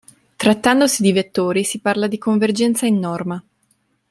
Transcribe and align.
Trattandosi 0.35 1.03
di 1.03 1.11
vettori 1.13 1.63
si 1.63 1.79
parla 1.79 2.07
di 2.07 2.17
convergenza 2.17 2.87
in 2.87 2.97
norma. 2.97 3.43